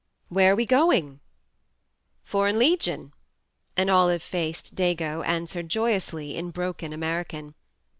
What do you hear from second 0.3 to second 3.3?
are we going?... Foreign Legion,"